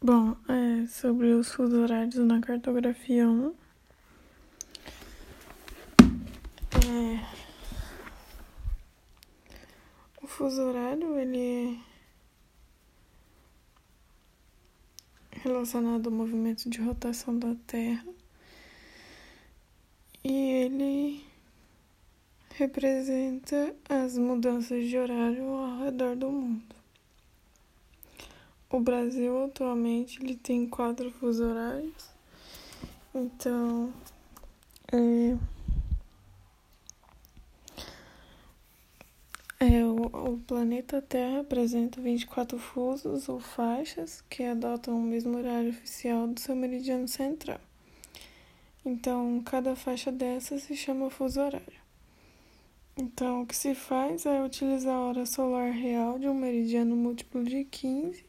Bom, 0.00 0.36
é, 0.48 0.86
sobre 0.86 1.32
os 1.32 1.52
fusos 1.52 1.76
horários 1.76 2.14
na 2.14 2.40
cartografia 2.40 3.28
1. 3.28 3.52
É, 6.86 7.18
o 10.22 10.26
fuso 10.28 10.62
horário 10.62 11.18
ele 11.18 11.80
é 15.32 15.38
relacionado 15.40 16.06
ao 16.06 16.12
movimento 16.12 16.70
de 16.70 16.80
rotação 16.80 17.36
da 17.36 17.56
Terra 17.66 18.06
e 20.22 20.32
ele 20.32 21.26
representa 22.54 23.74
as 23.88 24.16
mudanças 24.16 24.86
de 24.86 24.96
horário 24.96 25.42
ao 25.42 25.80
redor 25.86 26.14
do 26.14 26.30
mundo. 26.30 26.77
O 28.70 28.80
Brasil 28.80 29.46
atualmente 29.46 30.22
ele 30.22 30.36
tem 30.36 30.68
quatro 30.68 31.10
fusos 31.10 31.40
horários, 31.40 32.10
então 33.14 33.90
é, 34.92 35.38
é 39.58 39.84
o, 39.86 40.02
o, 40.02 40.38
planeta 40.46 41.00
Terra 41.00 41.40
apresenta 41.40 41.98
24 41.98 42.58
fusos 42.58 43.26
ou 43.30 43.40
faixas 43.40 44.22
que 44.28 44.44
adotam 44.44 44.98
o 44.98 45.02
mesmo 45.02 45.38
horário 45.38 45.70
oficial 45.70 46.26
do 46.26 46.38
seu 46.38 46.54
meridiano 46.54 47.08
central. 47.08 47.60
Então, 48.84 49.40
cada 49.46 49.74
faixa 49.76 50.12
dessas 50.12 50.64
se 50.64 50.76
chama 50.76 51.08
fuso 51.08 51.40
horário. 51.40 51.80
Então, 52.98 53.40
o 53.42 53.46
que 53.46 53.56
se 53.56 53.74
faz 53.74 54.26
é 54.26 54.42
utilizar 54.42 54.94
a 54.94 55.00
hora 55.00 55.24
solar 55.24 55.70
real 55.72 56.18
de 56.18 56.28
um 56.28 56.34
meridiano 56.34 56.94
múltiplo 56.94 57.42
de 57.42 57.64
15 57.64 58.27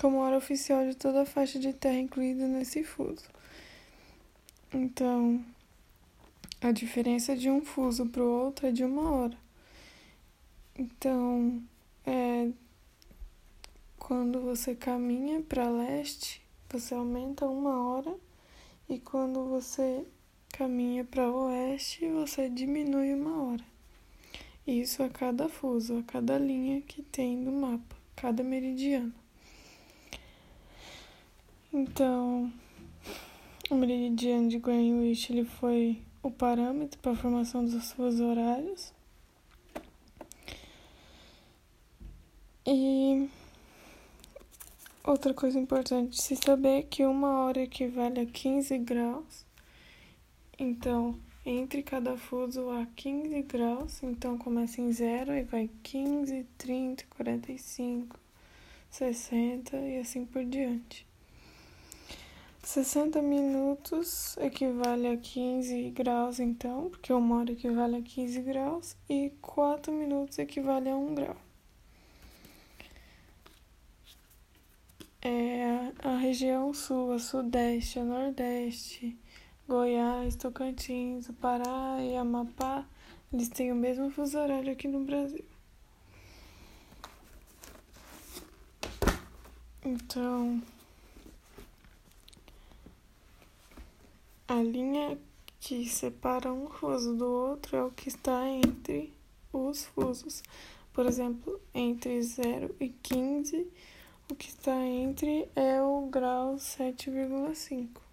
como 0.00 0.18
hora 0.18 0.36
oficial 0.36 0.86
de 0.86 0.96
toda 0.96 1.22
a 1.22 1.26
faixa 1.26 1.58
de 1.58 1.72
terra 1.72 1.98
incluída 1.98 2.46
nesse 2.46 2.84
fuso. 2.84 3.24
Então, 4.72 5.44
a 6.60 6.72
diferença 6.72 7.36
de 7.36 7.50
um 7.50 7.64
fuso 7.64 8.06
para 8.06 8.22
o 8.22 8.44
outro 8.44 8.66
é 8.66 8.70
de 8.70 8.84
uma 8.84 9.10
hora. 9.10 9.36
Então, 10.78 11.62
é, 12.06 12.50
quando 13.98 14.40
você 14.40 14.74
caminha 14.74 15.40
para 15.40 15.68
leste, 15.68 16.40
você 16.70 16.94
aumenta 16.94 17.46
uma 17.46 17.88
hora, 17.88 18.14
e 18.88 18.98
quando 18.98 19.44
você 19.46 20.04
caminha 20.52 21.04
para 21.04 21.30
oeste, 21.30 22.08
você 22.08 22.48
diminui 22.48 23.12
uma 23.14 23.42
hora. 23.42 23.64
Isso 24.66 25.02
a 25.02 25.08
cada 25.08 25.48
fuso, 25.48 25.98
a 25.98 26.02
cada 26.02 26.38
linha 26.38 26.80
que 26.82 27.02
tem 27.02 27.36
no 27.36 27.52
mapa, 27.52 27.96
cada 28.14 28.42
meridiano. 28.42 29.12
Então, 31.72 32.50
o 33.70 33.74
meridiano 33.74 34.48
de 34.48 34.58
Greenwich 34.58 35.30
ele 35.30 35.44
foi 35.44 36.00
o 36.22 36.30
parâmetro 36.30 36.98
para 37.00 37.12
a 37.12 37.16
formação 37.16 37.64
dos 37.64 37.92
fusos 37.92 38.20
horários. 38.20 38.94
E 42.66 43.28
outra 45.04 45.34
coisa 45.34 45.58
importante 45.58 46.20
se 46.20 46.36
saber 46.36 46.78
é 46.78 46.82
que 46.82 47.04
uma 47.04 47.44
hora 47.44 47.62
equivale 47.62 48.20
a 48.20 48.26
15 48.26 48.78
graus. 48.78 49.46
Então, 50.58 51.18
entre 51.44 51.82
cada 51.82 52.16
fuso 52.16 52.68
há 52.70 52.86
15 52.94 53.42
graus, 53.42 54.02
então 54.02 54.36
começa 54.36 54.80
em 54.80 54.92
zero 54.92 55.32
e 55.32 55.42
vai 55.44 55.70
15, 55.82 56.46
30, 56.58 57.04
45, 57.10 58.18
60 58.90 59.76
e 59.76 59.98
assim 59.98 60.26
por 60.26 60.44
diante. 60.44 61.07
60 62.62 63.22
minutos 63.22 64.36
equivale 64.38 65.08
a 65.08 65.16
15 65.16 65.90
graus, 65.90 66.38
então, 66.38 66.90
porque 66.90 67.12
uma 67.12 67.38
hora 67.38 67.52
equivale 67.52 67.96
a 67.96 68.02
15 68.02 68.40
graus, 68.42 68.96
e 69.08 69.30
4 69.40 69.92
minutos 69.92 70.38
equivale 70.38 70.90
a 70.90 70.96
1 70.96 71.14
grau. 71.14 71.36
É 75.22 75.92
a 75.98 76.16
região 76.16 76.72
sul, 76.72 77.12
a 77.12 77.18
sudeste, 77.18 77.98
a 77.98 78.04
nordeste, 78.04 79.18
Goiás, 79.66 80.36
Tocantins, 80.36 81.28
o 81.28 81.32
Pará 81.32 81.98
e 82.00 82.16
Amapá, 82.16 82.86
eles 83.32 83.48
têm 83.48 83.72
o 83.72 83.76
mesmo 83.76 84.10
fuso 84.10 84.38
horário 84.38 84.72
aqui 84.72 84.88
no 84.88 85.04
Brasil. 85.04 85.44
Então, 89.84 90.62
A 94.50 94.62
linha 94.62 95.18
que 95.60 95.86
separa 95.86 96.50
um 96.50 96.70
fuso 96.70 97.14
do 97.14 97.26
outro 97.26 97.76
é 97.76 97.84
o 97.84 97.90
que 97.90 98.08
está 98.08 98.48
entre 98.48 99.12
os 99.52 99.84
fusos. 99.84 100.42
Por 100.90 101.04
exemplo, 101.04 101.60
entre 101.74 102.22
0 102.22 102.74
e 102.80 102.88
15, 102.88 103.70
o 104.30 104.34
que 104.34 104.48
está 104.48 104.74
entre 104.74 105.50
é 105.54 105.82
o 105.82 106.08
grau 106.10 106.54
7,5. 106.54 108.07